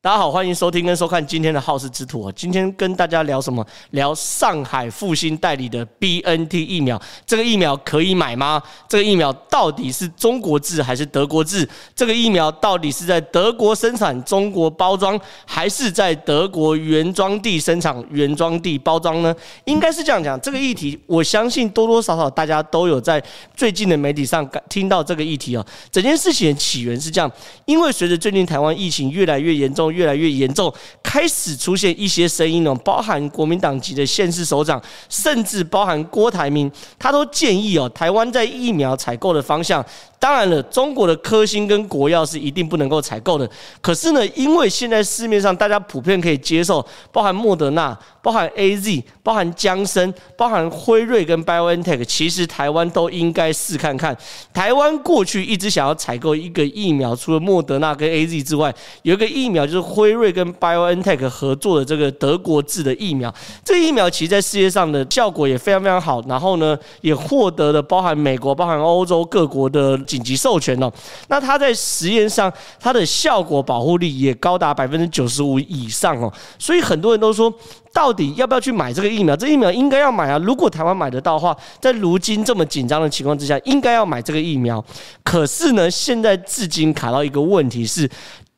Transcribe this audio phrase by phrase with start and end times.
[0.00, 2.30] 大家好，欢迎收听跟收看今天的好事之徒。
[2.30, 3.66] 今天跟大家聊什么？
[3.90, 7.02] 聊上海复星代理的 BNT 疫苗。
[7.26, 8.62] 这个疫苗可以买吗？
[8.88, 11.68] 这个疫苗到底是中国制还是德国制？
[11.96, 19.34] 这个疫苗到底是在德国生产、中国包装，还是在德国原装地生产、原装地包装呢？
[19.64, 20.40] 应该是这样讲。
[20.40, 23.20] 这个议题，我相信多多少少大家都有在
[23.56, 25.66] 最近的媒体上听到这个议题哦。
[25.90, 27.28] 整件事情的起源是这样，
[27.64, 29.87] 因为随着最近台湾疫情越来越严重。
[29.90, 39.84] 越来越严重，开始出现一些声音哦，包含国民党籍的县市首长，甚至包含郭台铭，他都建议哦，台湾在疫苗采购的方向。
[40.20, 43.48] 当然了，中国的科兴跟国药是一定不能够采购的。
[43.80, 54.16] 可是呢，因为现在市面上大家普遍可以接受，包含莫德纳、包含 AZ、包含江森、包含辉瑞跟 BioNTech，其实台湾都应该试看看。
[54.52, 63.32] 台湾过去一直想要采购一个疫苗，除了莫德纳跟 AZ 之外，有一个疫苗就是辉瑞跟 BioNTech 合作的这个德国制的疫苗。
[63.64, 69.98] 这个疫苗其实在世界上的效果也非常非常好，然后呢，也获得了包含美国、包含欧洲各国的。
[70.08, 70.90] 紧急授权哦，
[71.28, 77.52] 那它在实验上，它的效果保护力也高达百分之九十五以上哦，所以很多人都说，
[77.92, 79.36] 到底要不要去买这个疫苗？
[79.36, 80.38] 这疫苗应该要买啊！
[80.38, 84.82] 如果台湾买得到的话，在如今这么紧张的情况之下，应该要买这个疫苗。
[85.22, 88.08] 可是呢，现在至今卡到一个问题是。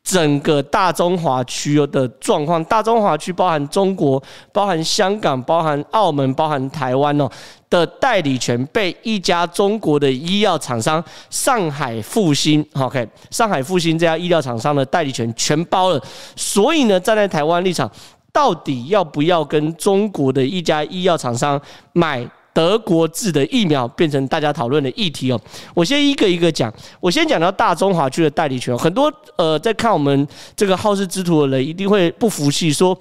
[0.03, 4.21] 整个大中华区的状况，大中华区包含中国、
[4.51, 7.29] 包含香港、包含澳门、包含台湾哦
[7.69, 16.01] 的代理权被一家中国的医药厂商上海复星，OK，上海复星这家医药厂商的代理权全包了。
[16.35, 17.89] 所以呢，站在台湾立场，
[18.33, 21.61] 到底要不要跟中国的一家医药厂商
[21.93, 22.29] 买？
[22.53, 25.39] 德国制的疫苗变成大家讨论的议题哦。
[25.73, 26.73] 我先一个一个讲。
[26.99, 32.97] 我先讲到大中华区的代理权，很多呃在看我们这个好事之徒的人一定会不服气，说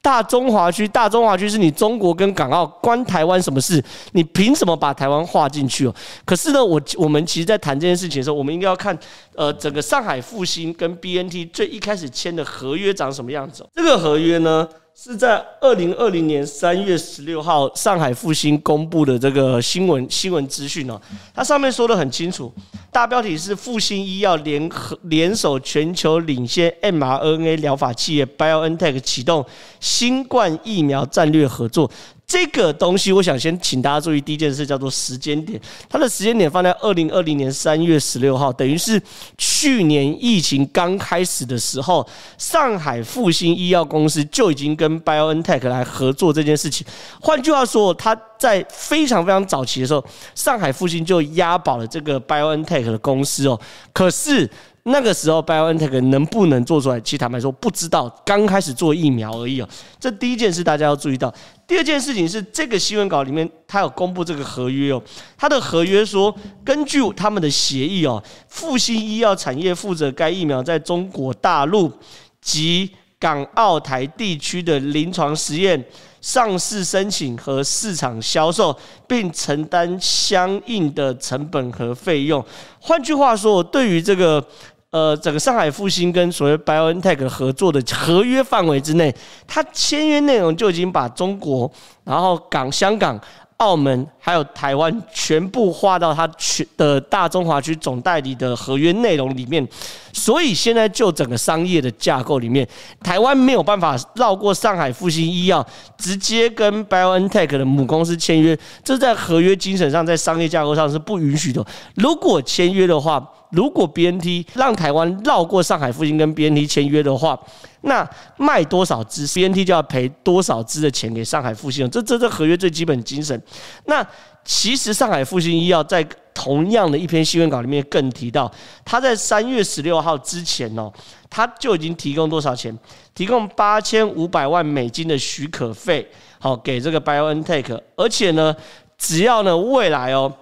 [0.00, 3.82] 大中华区，大中华区是你中国跟港澳关台湾什么事？
[4.12, 5.94] 你凭什么把台湾划进去哦？
[6.24, 8.98] 可是呢，我我们其实，在谈这件事情的时候，我们应该要看
[9.36, 13.64] 呃整个上海复星跟 BNT 最一开始签的合约长什么样子。
[13.74, 14.68] 这个合约呢？
[14.94, 21.00] 是在二零二零年三月十六号，上海复星公布的这个新闻新闻资讯哦，
[21.34, 22.52] 它上面说的很清楚，
[22.92, 29.44] 大标题是复星医药联合联手全球领先 mRNA 疗法企业 BioNTech 启动
[29.80, 31.90] 新冠疫苗战略合作。
[32.26, 39.00] 这个东西，我想先请大家注意，第一件事叫做时间点，它的时间点放在二零二零年三月十六号，等于是
[39.36, 42.06] 去年疫情刚开始的时候，
[42.38, 46.86] 上海复星医药公司就已经跟 BioNTech 来合作这件事情。
[47.20, 50.02] 换句话说，它在非常非常早期的时候，
[50.34, 53.60] 上海复星就押宝了这个 BioNTech 的公司哦。
[53.92, 54.48] 可是
[54.84, 57.00] 那个时候，BioNTech 能不能做出来？
[57.02, 59.68] 其实坦白说，不知道，刚开始做疫苗而已哦。
[60.00, 61.32] 这第一件事大家要注意到。
[61.68, 65.00] 第二件事情是，这个新闻稿里面他有公布这个合约哦。
[65.38, 66.34] 他的合约说，
[66.64, 71.92] 根据他们的协议哦，复星医药产业负责该疫苗在中国大陆
[72.40, 75.82] 及港澳台地区的临床实验、
[76.20, 78.76] 上市申请和市场销售，
[79.06, 82.44] 并承担相应的成本和费用。
[82.80, 84.44] 换句话说，对于这个。
[84.92, 89.14] 呃，整个上海复兴跟所谓 BioNTech 合作的合约范围之内，
[89.46, 91.70] 它签约内容就已经把中国、
[92.04, 93.18] 然后港、香港、
[93.62, 99.66] 澳门还有台湾全部划到它全的大中华区总代理的合约内容里面。
[100.12, 102.66] 所以现在就整个商业的架构里面，
[103.02, 105.64] 台湾没有办法绕过上海复星医药，
[105.96, 111.64] 直接跟 BioNTech 的母公司签约，这在合约精神上，在商业架构上是不允许的。
[111.94, 117.38] 如果签约的话，如果 BNT 让台湾绕过上海复星跟 BNT 签约的话，
[117.82, 123.42] 那卖多少支 BNT 就要赔多少支的钱给上海复星，这这这合约最基本精神。
[123.84, 124.06] 那
[124.44, 128.50] 其实上海复星医药在同样的一篇新闻稿里面更提到，
[128.84, 130.92] 他在三月十六号之前哦，
[131.28, 132.76] 他就已经提供多少钱？
[133.14, 136.08] 提供八千五百万美金的许可费，
[136.38, 138.54] 好给这个 BioNTech，而且呢，
[138.96, 140.32] 只要呢未来哦。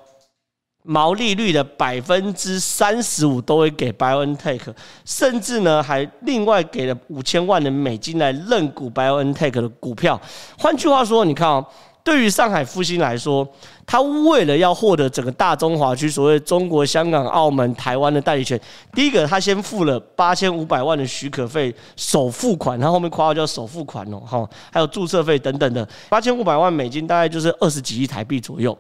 [0.82, 4.60] 毛利率的百分之三十五都会给 BioNTech，
[5.04, 10.18] 甚至呢还另外给了五千万的美金来认股 BioNTech 的股票。
[10.56, 11.66] 换句话说，你看哦，
[12.02, 13.47] 对于上海复星来说，
[13.87, 18.58] 他为了要获得整个大中华区所谓中国香港、澳门、台湾的代理权，
[18.94, 28.76] 第一个他先付了八千五百万的许可费首付款，他后面括号叫首付款哦，哈，还有注册费等等的八千五百万美金，大概就是二十几亿台币左右。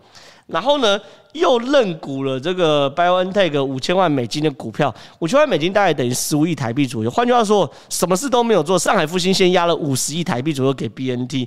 [0.46, 0.98] 然后呢，
[1.32, 7.10] 又认股了这个 BioNTech 五千万美金的股票，五千万美金大概等于十五亿台币左右。
[7.10, 11.46] 换句话说，什么事都没有做，上海复星先压了五十亿台币左右给 BNT。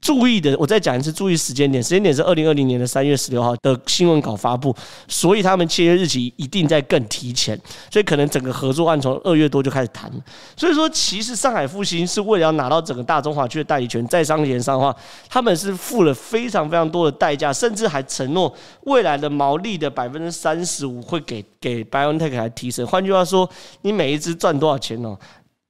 [0.00, 4.74] 注意的，我再讲一次，注意时间点，时间点是二零二零年的三月十六号的新闻稿发布，
[5.06, 7.60] 所以他们签约日期一定在更提前，
[7.90, 10.10] 所以可能整个合作案从二月多就开始谈。
[10.56, 14.96] 所以说，其实上海复兴是为了要拿到整个大中华区的代理权，在商言商的话，
[15.28, 18.54] 他们是付了非常非常多的代价，甚至还承诺
[18.84, 22.86] 未来的毛利的百分之三十五会给给 BioNTech 来提成。
[22.86, 23.48] 换句话说，
[23.82, 25.14] 你每一支赚多少钱呢？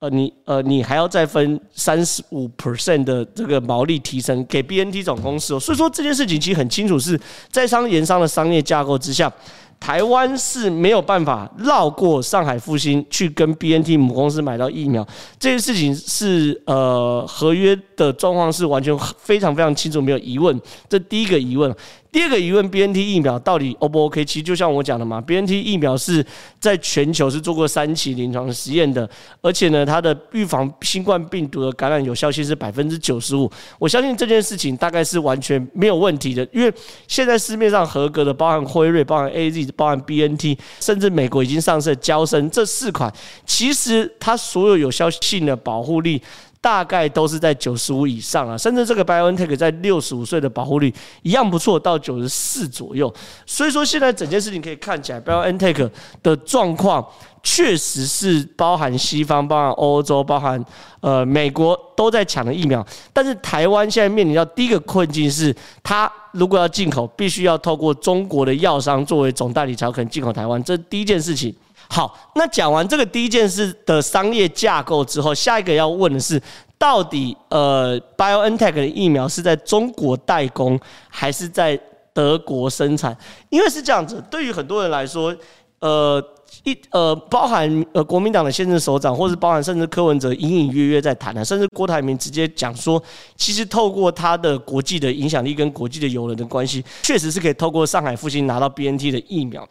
[0.00, 9.32] 呃，你呃，你还要再分三十五 percent 的这个毛利提升给 BNT 总公司哦，所以说这件事情其实很清楚，是在商言商的商业架构之下，
[9.80, 15.04] 台湾是没有办法绕过上海复星去跟 BNT 母公司买到疫苗，
[15.36, 20.56] 这件事情是呃合约的状况是完全非常非常清楚，没有疑问，
[20.88, 21.74] 这第一个疑问。
[22.10, 24.24] 第二个疑问，BNT 疫苗到底 O 不 OK？
[24.24, 26.24] 其实就像我讲的嘛，BNT 疫苗是
[26.58, 29.08] 在全球是做过三期临床实验的，
[29.42, 33.50] 而且呢，它的预防新冠病毒的感染有效性是百分之九十五。
[33.78, 36.72] 我相信这件事情大概是完全没有问题的，因为
[37.06, 43.12] 现在市面上合格的，包含辉瑞、包含 AZ、包含 BNT，甚至美国已经上市的娇生这四款，
[43.44, 46.22] 其实它所有有效性的保护力。
[46.60, 53.12] 大概都是在九十五以上啊，甚至这个 BioNTech 在六十五岁的保护率一样不错，到九十四左右。
[53.46, 55.88] 所以说现在整件事情可以看起来，BioNTech
[56.22, 57.06] 的状况
[57.42, 60.62] 确实是包含西方、包含欧洲、包含
[61.00, 62.84] 呃美国都在抢的疫苗。
[63.12, 71.54] 但是台湾现在面临到第一个困境是，它如果要进口，必须要透过中国的药商作为总代理才可能进口台湾，这第一件事情。
[71.90, 76.40] 好，那讲完这个第一件事的商业架构之后，下一个要问的是，
[76.76, 81.80] 到底呃，BioNTech 的疫苗是在中国代工还是在
[82.12, 83.16] 德国生产？
[83.48, 85.34] 因为是这样子，对于很多人来说，
[85.80, 86.22] 呃，
[86.64, 93.02] 一呃，包含呃国民党的现任首长，或是包含甚至柯文哲隐隐约约在谈的，甚至郭台铭直接讲说，
[93.34, 99.66] 其实透过他的国际的影响力跟国际的友人的关系，确实是可以透过上海复星拿到 BNT 的疫苗。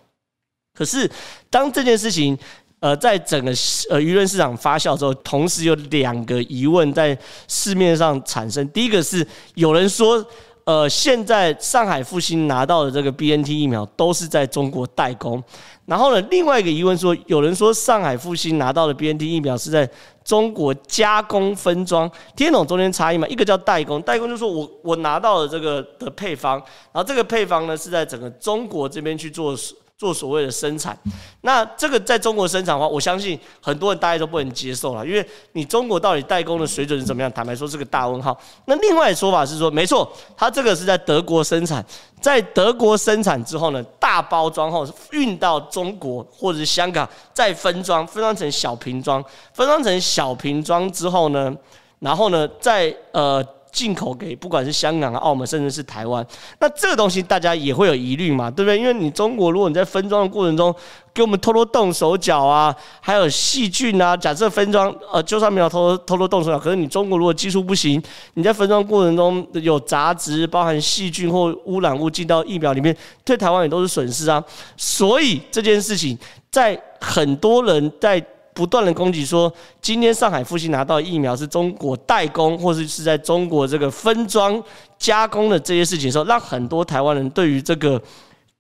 [0.78, 1.10] 可是，
[1.50, 2.38] 当这件事情，
[2.80, 3.50] 呃，在整个
[3.90, 8.68] 呃舆论市场发酵之后，同时有两个疑问在市面上产生。
[8.70, 9.26] 第一个是
[9.56, 10.24] 有人说，
[10.66, 15.44] 呃，现在上海复星拿到的这个 BNT 疫苗都是在中国代工。
[15.88, 19.90] 然后呢，另外一个疑问说，有人说上海复星拿到的 BNT 疫苗是在
[20.24, 23.28] 中国加工分装，听懂中间差异吗？
[23.28, 26.60] 一个叫代工，代工就是说我我拿到了这个的配方，
[26.92, 29.58] 然后这个配方呢是在整个中国这边去做。
[29.98, 30.96] 做所谓的生产，
[31.42, 37.32] 那这个在中国生产的话，我相信很多人大家都不能接受了，因为你中国到底代工的水准是怎么样？
[37.32, 38.40] 坦白说是个大问号。
[38.66, 41.84] 那另外的说法是说，没错，它这个是在德国生产，
[42.22, 49.24] 在德国生产之后呢，大包装后运到中国或者是香港，再分装，分装成小瓶装，
[49.54, 51.52] 分装成小瓶装之后呢，
[51.98, 53.44] 然后呢，再呃。
[53.72, 56.26] 进口给不管是香港啊、澳门，甚至是台湾，
[56.60, 58.78] 那这个东西大家也会有疑虑嘛，对不对？
[58.78, 60.74] 因为你中国，如果你在分装的过程中
[61.14, 68.02] 给我们偷偷动手脚啊，还有细菌啊，假设分装呃，就算没有偷偷偷偷动手脚，可是你中国如果技术不行，
[68.36, 74.44] 你在分装过程中有杂质，包含细菌或污染物进到疫苗里面，对台湾也都是损失啊。
[74.76, 76.18] 所以这件事情，
[76.50, 78.24] 在很多人在。
[78.58, 84.60] 不断的攻击说，今天上海复兴拿到疫苗是中国代工，或者是在中国这个分装
[84.98, 88.02] 加工的这些事情的时候，让很多台湾人对于这个。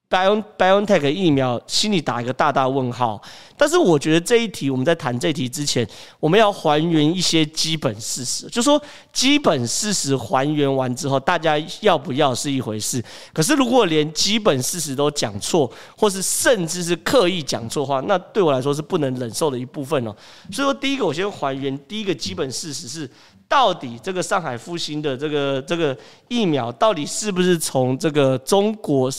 [0.09, 3.21] Bio Biotech 疫苗心里打一个大大问号，
[3.57, 5.85] 但是我觉得这一题我们在谈这题之前，
[6.17, 13.03] 我们要还原一些基本事实，就说基本事实还原完之后，大家要不要是一回事。
[13.33, 20.15] 可是如果连基本事实都讲错，或是甚至是刻意讲错话，那对我来说是不能忍受的一部分哦。
[20.53, 23.09] 所以说，第一个我先还原第一个基本事实是，
[23.45, 25.97] 到底这个上海复兴的这个这个
[26.29, 29.11] 疫苗，到底是不是从这个中国？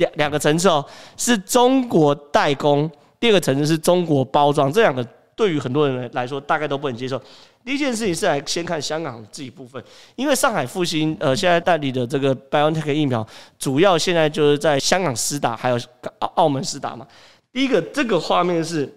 [0.00, 0.84] 两两个层次哦，
[1.16, 2.90] 是中国代工，
[3.20, 7.20] 第二个层次是中国包装，这两个对于很多人来说大概都不能接受。
[7.62, 9.82] 第一件事情是来先看香港这一部分，
[10.16, 13.26] 因为上海复兴呃现在代理的这个 BioNTech 疫苗，
[13.58, 15.78] 主要现在就是在香港施打，还有
[16.20, 17.06] 澳澳门施打嘛。
[17.52, 18.90] 第一个这个画面是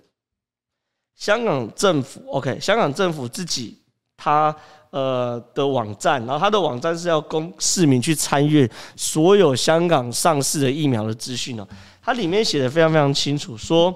[1.16, 3.78] 香港政府，OK，香港政府自己
[4.24, 4.56] 他。
[4.96, 11.68] 呃的网站，然后他的网站是要供市民去参阅所有香港上市的疫苗的资讯哦。
[12.00, 13.92] 它里面写的非常非常清楚，说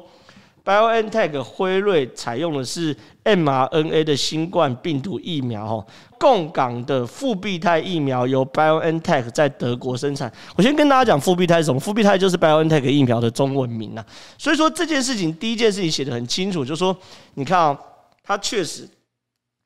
[0.65, 5.85] BioNTech 辉瑞采用的是 mRNA 的新冠病毒疫苗，哦，
[6.17, 10.33] 共港的复必泰疫苗由 BioNTech 在德国生产。
[10.55, 11.79] 我先跟大家讲复必泰是什么？
[11.79, 14.03] 复必泰就是 BioNTech 疫苗的中文名呐。
[14.35, 16.97] 所以说这件事情，第一件事情写得很清楚，就是说，
[17.35, 17.79] 你看啊，
[18.23, 18.89] 它确实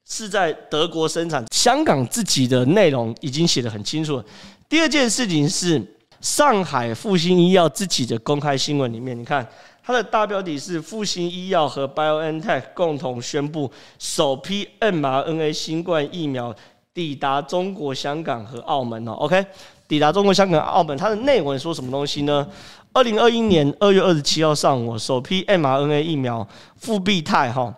[0.08, 4.26] 是在德国生产，香港自己的内容已经写得很清楚了。
[4.68, 5.82] 第二件事情是
[6.20, 9.48] 上海复星医药自己的公开新闻里面，你看。
[9.84, 16.56] 它的大标题是复星医药和 BioNTech 共同宣布首批 mRNA 新冠疫苗
[16.94, 19.14] 抵达中国香港和澳门哦。
[19.14, 19.44] OK，
[19.88, 22.48] 抵达中国香港、澳门，它的内文说什么东西呢？
[22.94, 27.74] 二零二一年二月二十七号上午，首批 mRNA 疫苗复必泰哈。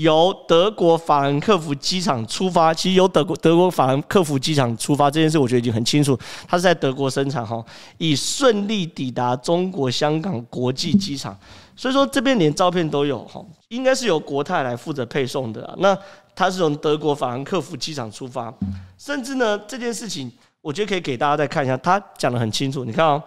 [0.00, 7.62] 由德国法兰克福机场出发，其实由德国德国法兰克福机场出发这件事，我觉得已经很清楚，它是在德国生产哈，
[7.98, 11.36] 已顺利抵达中国香港国际机场，
[11.76, 15.76] 所以说这边连照片都有哈，应该是由国泰来负责配送的。
[15.80, 15.94] 那
[16.34, 18.50] 它是从德国法兰克福机场出发，
[18.96, 23.22] 甚至呢这件事情，我觉得可以给大家再看一下，他讲得很清楚，你看哦。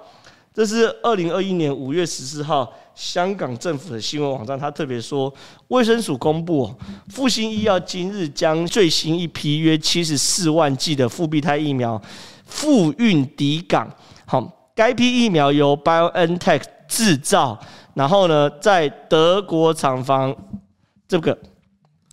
[0.53, 5.33] 这是二零二一年五月十四号香港政府的新闻网站，他特别说，
[5.69, 6.71] 卫生署公布，
[7.09, 11.99] 复兴医药今日将最新一批约七十四万剂的复必泰疫苗
[12.45, 13.89] 复运抵港。
[14.25, 17.59] 好，该批疫苗由 BioNTech 制造，
[17.95, 20.35] 然后呢，在德国厂房
[21.07, 21.35] 这个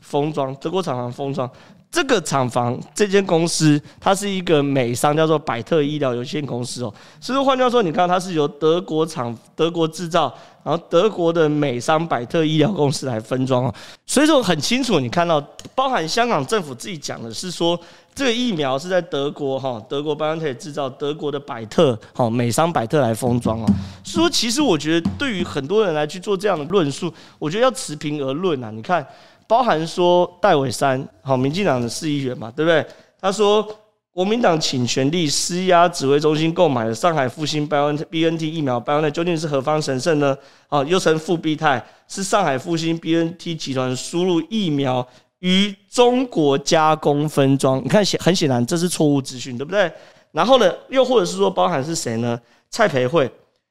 [0.00, 1.50] 封装，德国厂房封装。
[1.90, 6.94] 这个厂房，这间公司，它是一个美商，叫做百特医疗有限公司哦。
[7.20, 10.32] 所以说，换句话说，你看，它是由德国厂、德国制造，
[10.62, 13.75] 然后德国的美商百特医疗公司来分装哦。
[14.06, 15.40] 所以说很清楚，你看到，
[15.75, 17.76] 包含香港政府自己讲的是说，
[18.14, 23.66] 这个疫苗是在德国哈，德国 BNT 制造，德国的百特哈美商百特来封装哦。
[24.04, 28.70] 所以说，其实我觉得，对于很多人来去做这样的论述，我觉得要持平而论啊。
[28.70, 29.04] 你看。
[29.50, 32.87] 包含说戴伟山，好，民进党的市议员嘛，对不对？
[33.21, 33.66] 他说
[34.12, 40.38] 国民党请权力施压指挥中心购买了上海复星 BioNTech 疫苗，B N T 究竟是何方神圣呢？
[40.69, 45.04] 啊，又称复必泰，是上海复星 BNT 集团输入疫苗
[45.40, 47.83] 于中国加工分装。
[47.83, 49.90] 你看显很显然这是错误资讯，对不对？
[50.30, 52.40] 然后呢，又或者是说包含是谁呢？
[52.71, 53.28] 蔡培慧。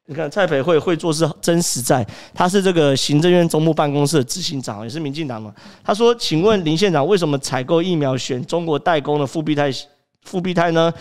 [0.10, 5.54] 你看蔡培慧会做事真实在，他是这个行政院中部办公室的执行长，也是民进党嘛。
[5.84, 9.72] 他说：“请问林县长，为什么采购疫苗选中国代工的复必泰？
[10.24, 10.92] 复必泰呢？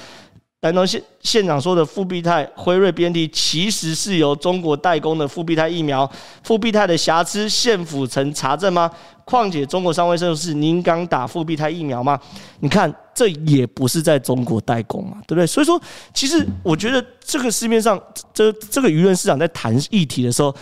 [0.60, 6.10] 难道县县长说的复必泰、辉瑞、BNT 其实是由中国代工的复必泰疫苗？
[6.42, 8.90] 复必泰的瑕疵，县府曾查证吗？
[9.24, 12.18] 况且中国商卫生是您敢打复必泰疫苗吗？
[12.60, 15.44] 你看。”这也不是在中国代工嘛，对不对？
[15.44, 15.82] 所以说，
[16.14, 18.00] 其实我觉得这个市面上，
[18.32, 20.54] 这这个舆论市场在谈议题的时候，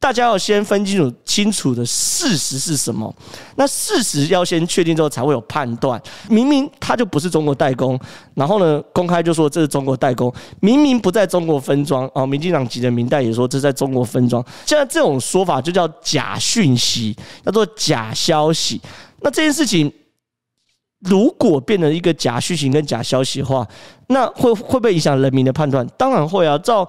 [0.00, 3.12] 大家要先分清楚清楚的事实是什么。
[3.56, 6.00] 那事实要先确定之后，才会有判断。
[6.28, 7.98] 明明他就不是中国代工，
[8.34, 12.24] 然后呢，公开就说这是中国代工，明明不在中国分装啊。
[12.24, 14.44] 民进党籍的民代也说这是在中国分装。
[14.64, 18.80] 现在这种说法就叫假讯息，叫做假消息。
[19.20, 19.92] 那这件事情。
[21.02, 23.64] 如果变成一个假讯息跟假消息的话，
[24.08, 25.86] 那会会不会影响人民的判断？
[25.96, 26.58] 当然会啊！
[26.58, 26.84] 照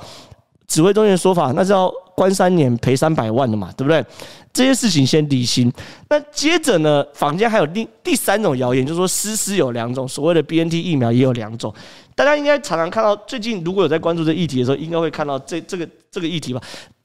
[0.68, 4.06] 指挥中心的说法，那是要关三年赔三百万的嘛，对不对？
[4.52, 5.72] 这些事情先理清。
[6.10, 11.74] 那接着呢，坊间还有第第三种谣言，就是说施施有两种，所谓的 BNT 疫苗也有两种。
[12.16, 16.62] 大家应该常常看到，最近如果有在关注这议题的时候，应该会看到这这个这个议题吧？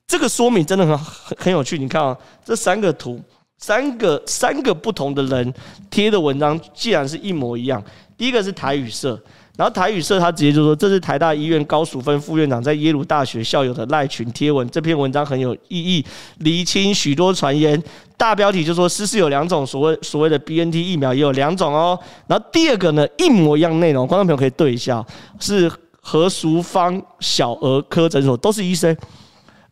[0.08, 1.78] 这个说明真的很很很有趣。
[1.78, 3.20] 你看啊，这三个图。
[3.56, 5.54] 三个三个不同的人
[5.88, 7.82] 贴的文章，既然是一模一样，
[8.18, 9.18] 第一个是台语社，
[9.56, 16.04] 然后台语社他直接就说，这是台大医院高淑芬副院长在耶鲁大学校友的赖群贴文，这篇文章很有意义，
[16.38, 17.80] 厘清许多传言。
[18.16, 21.98] 大标题就说，施施有两种所谓所谓的 BNT 疫苗也有两种哦。
[22.26, 25.04] 然后第二个呢，一模一样内容，观众朋友可以对一下，
[25.38, 25.70] 是
[26.00, 28.96] 何淑芳小儿科诊所，都是医生。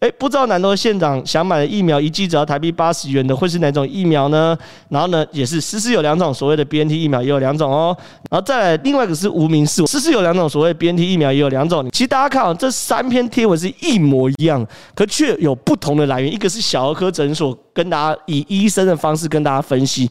[0.02, 4.58] 哎，不知道南投县长想买的疫苗一剂只要台币八十元的会是哪种疫苗呢？
[4.88, 7.96] 然后呢，也是施施有两种所谓的 BNT 疫苗也有两种哦。
[8.28, 11.88] 然后再来另外一个是无名氏，施施有两种所谓 BNT 疫苗也有两种。
[11.92, 14.66] 其实大家看啊，这三篇贴文是一模一样，
[14.96, 16.32] 可却有不同的来源。
[16.32, 20.10] 一个是小儿科诊所跟大家以医生的方式跟大家分析。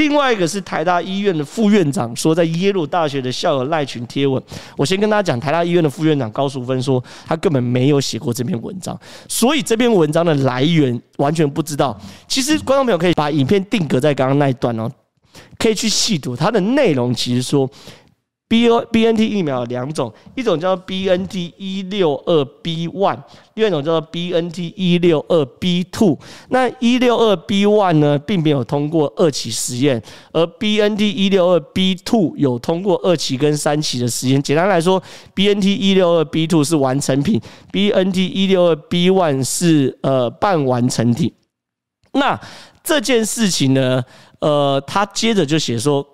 [0.00, 4.42] 另外一个是台大医院的副院长说，在耶鲁大学的校友赖群贴文。
[4.74, 11.94] 我先跟大家讲，台大医院的副院长高淑芬说，他根本没有写过这篇文章，所以这篇文章的来源完全不知道。
[12.26, 14.90] 其实观众朋友可以把影片定格在刚刚那一段哦，
[15.58, 17.12] 可以去细读它的内容。
[17.12, 17.68] 其实说
[18.50, 23.16] B O B N T 疫苗有两种，一种叫做 B N T 一六二 B one，
[23.54, 26.18] 另外一种叫做 B N T 一六二 B two。
[26.48, 30.02] 那一六二 B one 呢，并没有通过二期实验，
[30.32, 34.42] 而 B N T 一六二 B two 有通过二期跟三期的实验。
[34.42, 35.00] 简单来说
[35.32, 37.40] ，B N T 一六二 B two 是完成品
[37.70, 41.32] ，B N T 一六二 B one 是呃半完成体。
[42.14, 42.36] 那
[42.82, 44.02] 这件事情呢，
[44.40, 46.04] 呃，他接着就写说。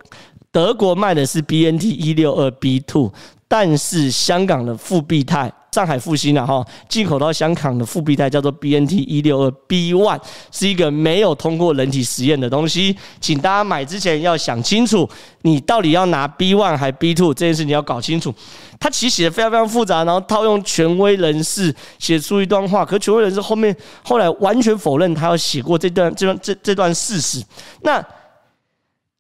[0.56, 3.12] 德国卖的是 BNT 一六二 B two，
[3.46, 10.18] 但是香港的复必泰，上海复星啊哈，进口到香港的复必泰叫做 BNT 一六二 B one，
[10.50, 15.06] 是一个没有通过人体实验的东西，请大家买之前要想清楚，
[15.42, 18.34] 你到底要拿 B one 还 B two 这件事你要搞清楚。
[18.80, 27.44] 他其实写的非常非常复杂，然后套用权威人士写出一段话，可权威人士后面后来完全否认他要写过这段这段这这段事实。
[27.82, 28.02] 那。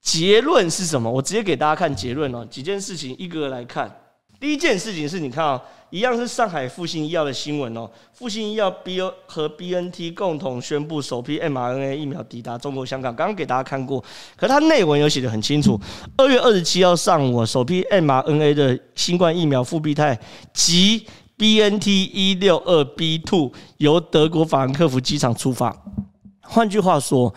[0.06, 1.10] 结论是什么？
[1.10, 2.46] 我直接给大家看结论哦。
[2.48, 3.92] 几件事情一个个来看。
[4.38, 5.60] 第一件事情是你看啊，
[5.90, 7.90] 一样是上海复星医药的新闻哦。
[8.12, 13.16] 复星医药 B 和 BNT 共同宣布首批 mRNA 疫苗抵达中国香港。
[13.16, 14.02] 刚刚给大家看过，
[14.36, 15.80] 可它内文有写得很清楚。
[16.16, 20.16] 二月二十七号上午，首批 mRNA 的新冠疫苗复必泰
[20.54, 21.04] 及
[21.36, 25.76] BNT 一六二 B two 由德国法兰克福机场出发。
[26.42, 27.34] 换句话说。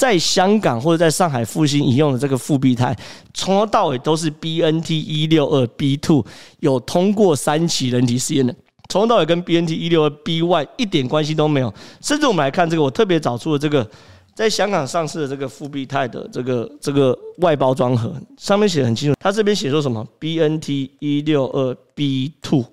[0.00, 2.96] 在香港或者在上海复兴引用的这个复必泰，
[3.34, 6.24] 从头到尾都是 BNT 一六二 B two
[6.60, 8.54] 有通过三期人体实验的，
[8.88, 11.70] 从头到尾跟 BNT 一六二 B one 一点关系都没有。
[12.00, 13.86] 甚至我们来看这个，我特别找出了这个
[14.34, 22.64] 在香港上市的这个复必泰的这个这个外包装盒，上面写的很清楚，他这边写说什么 BNT 一六二 B two，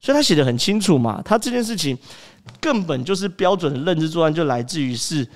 [0.00, 1.98] 所以他写的很清楚嘛，他这件事情
[2.58, 5.28] 根本就是标准的认知作案，就来自于是。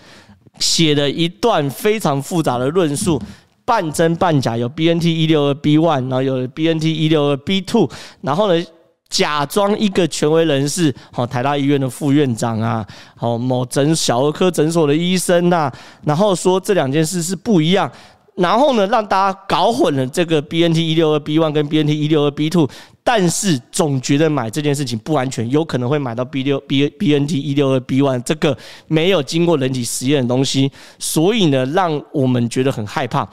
[0.58, 3.20] 写了一段非常复杂的论述，
[3.64, 7.88] 半真半假，有 BNT 一六二 B one，然后有 BNT 一六二 B two，
[8.22, 8.64] 然后呢，
[9.08, 12.86] 假装一个权威人士，好，台大医院的副院长啊，
[13.16, 15.72] 好，某诊小儿科诊所的医生呐，
[16.04, 17.90] 然后说这两件事是不一样，
[18.36, 22.68] 然后呢，让大家搞混了这个 BNT 一六二 B one 跟 BNT 一六二 B two。
[23.08, 28.58] 但是总觉得买这件事情不安全，有可能会买到 B 六 B B N T 一六二 B one 这个
[28.88, 33.24] 没有经过人体实验的东西，所以呢，让我们觉得很害怕，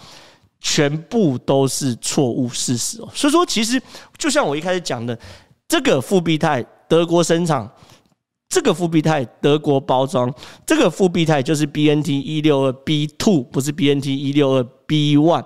[0.61, 3.09] 全部都是错误事实哦。
[3.15, 3.81] 所以说，其实
[4.15, 5.17] 就像我一开始讲的，
[5.67, 7.67] 这个复必泰德国生产，
[8.47, 10.31] 这个复必泰德国包装，
[10.67, 15.43] 这个复必泰就是 B N T 一六二 B two，不是 B N T 一六二 B one。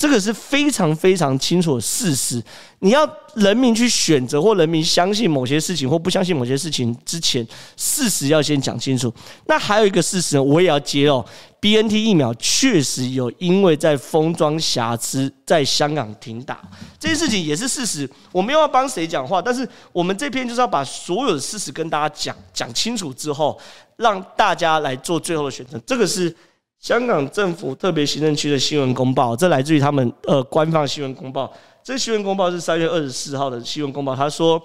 [0.00, 2.42] 这个是非常非常清楚的事实。
[2.78, 9.12] 你要人民去选择，或人民相信某些事情，或不相信某些事情之前，事实要先讲清楚。
[9.44, 11.22] 那还有一个事实，我也要揭露
[11.60, 16.58] ：BNT 疫苗确实有因为在封装瑕疵，在香港停打。
[16.98, 18.08] 这件事情也是事实。
[18.32, 23.60] 我没有要帮谁讲话，但是我们这篇就是要把所有的事实跟大家讲讲清楚之后，
[23.96, 25.78] 让大家来做最后的选择。
[25.86, 26.34] 这个是。
[26.80, 31.52] 香港政府特别行政区的新闻公报，这来自于他们呃官方新闻公报。
[31.84, 34.16] 这新闻公报是三月二十四号的新闻公报。
[34.16, 34.60] 他说，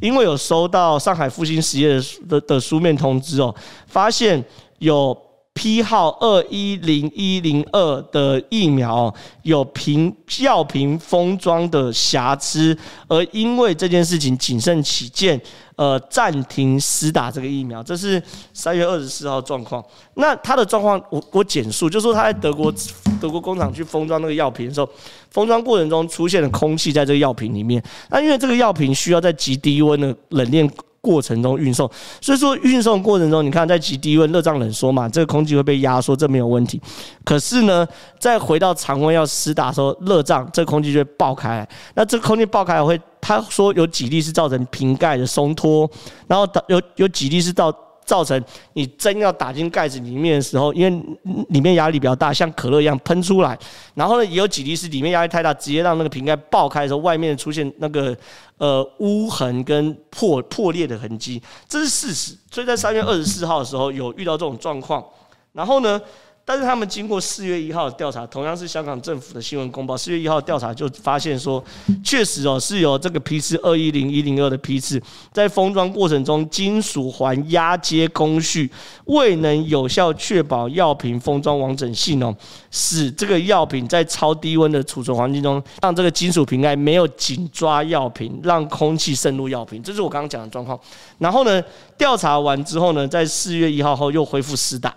[0.00, 3.54] 因为有收到上海复兴实业的的的书面通知哦，
[3.86, 4.42] 发现
[4.78, 5.14] 有
[5.58, 15.40] 批号二一零一零二的疫苗有瓶药瓶封装的瑕疵，而因为这件事情谨慎起见。
[15.74, 18.20] 呃，暂停施打这个疫苗，这是
[18.52, 19.80] 三月二十四号状况。
[20.14, 22.74] 那他的状况，我我简述，就是说他在德国
[23.20, 24.90] 德国工厂去封装那个药瓶的时候，
[25.30, 27.80] 封装过程中出现了空气在这个药瓶里面。
[28.10, 30.68] 那因为这个药瓶需要在极低温的冷链
[31.00, 36.80] 过程中运送，所以说运送过程中，你看在极低温热胀冷缩嘛，这个空气会被压缩，这没有问题。
[37.24, 37.86] 可是呢，
[38.18, 41.68] 再回到常温要施打的时候，热胀，这个空气就会爆开来。
[41.94, 45.90] 那这个空气爆开来会，他说有几例是造成瓶盖的松脱，
[46.26, 47.74] 然后有有几例是造。
[48.08, 48.42] 造成
[48.72, 53.56] 你针要打进盖子里面的时候，因为里面压力比较大，像可乐一样喷出来。
[53.94, 58.16] 然后呢，也有几例是里面压力太大，直接让那个瓶盖爆开的时候，外面出现那个
[58.56, 62.34] 呃污痕跟破破裂的痕迹，这是事实。
[62.50, 65.04] 所以在三月二十四号的时候有遇到这种状况，
[65.52, 66.00] 然后呢，
[66.48, 69.94] 但是他们经过四月一号的调查，同样是香港政府的新闻公报。
[69.94, 71.62] 四月一号调查就发现说，
[72.02, 74.98] 确实哦是有这个批次二一零一零二的批次，
[75.30, 78.70] 在封装过程中，金属环压接工序
[79.04, 82.34] 未能有效确保药品封装完整性哦，
[82.70, 89.82] 使这个药品在超低温的储存环境中，让这个金属瓶盖没有紧抓药品，让空气渗入药品。
[89.82, 90.80] 这是我刚刚讲的状况。
[91.18, 91.62] 然后呢，
[91.98, 94.94] 调查完之后呢，在四月一号后又恢复施打。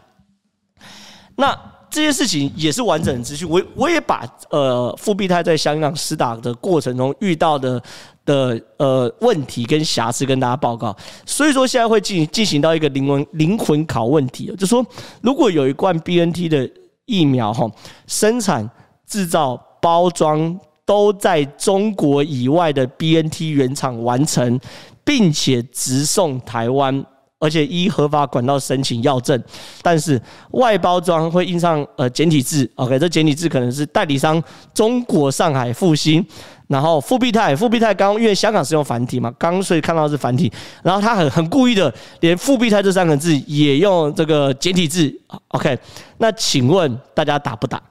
[1.35, 1.57] 那
[1.89, 3.49] 这些事情也是完整的资讯。
[3.49, 7.81] 我我也把呃复必泰在香港施打的过程中遇到的
[8.23, 10.95] 的呃问题跟瑕疵跟大家报告。
[11.25, 14.85] 所以说现在会进进行到一个灵魂灵魂拷问题，就说
[15.21, 16.69] 如果有一罐 BNT 的
[17.05, 17.69] 疫苗哈，
[18.07, 18.69] 生产、
[19.05, 24.57] 制造、包装都在中国以外的 BNT 原厂完成，
[25.03, 27.05] 并且直送台湾。
[27.41, 29.43] 而且依合法管道申请药证，
[29.81, 34.41] 但是外包装会印上呃简体字，OK，这简体字可能是代理商
[34.75, 36.23] 中国上海复星，
[36.67, 40.51] 然后复必泰，复必泰刚因为香港是用繁体嘛，刚所以看到是繁体，
[40.83, 45.11] 然后他很很故意的连复必泰这三个字也用这个简体字
[45.47, 45.75] ，OK，
[46.19, 47.81] 那请问大家打不打？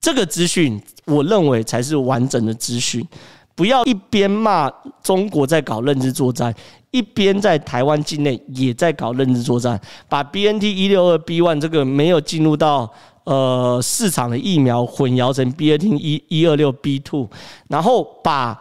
[0.00, 3.06] 这个资讯我认为才是完整的资讯。
[3.54, 4.68] 不要一边骂
[5.02, 6.52] 中国在搞认知作战，
[6.92, 12.88] 一边在台湾境内也在搞认知作战，把 BNT 一六二 B one 这个没有进入到
[13.24, 17.28] 呃市场的疫苗混淆成 BNT 一一二六 B two，
[17.68, 18.56] 然后把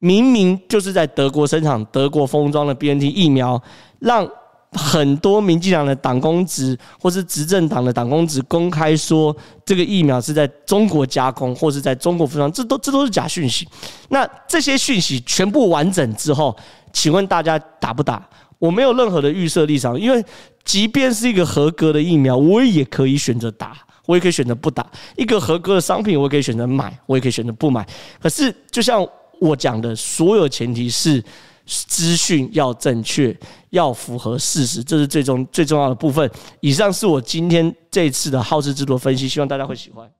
[0.00, 3.62] 明明就是在德国生产、德国封装的 BNT 疫苗
[4.00, 4.28] 让。
[4.72, 13.66] 很多民进党的党公职或是执政党的党公职公开说，这个疫苗是在中国加工或是在中国服装，这都这都是假讯息。
[14.10, 16.54] 那这些讯息全部完整之后，
[16.92, 18.28] 请问大家打不打？
[18.58, 20.24] 我没有任何的预设立场，因为
[20.64, 24.86] 即便是一个合格的疫苗，我也可以选择打，我也可以选择不打。
[25.16, 27.86] 一个合格的商品，我也可以选择买，我也可以选择不买。
[28.20, 29.06] 可是，就像
[29.40, 31.22] 我讲的，所有前提是。
[31.70, 36.26] 资讯要正确，要符合事实，这是最终最重要的部分。
[36.60, 40.10] 以上是我今天这次的好事之徒分析，希望大家会喜欢。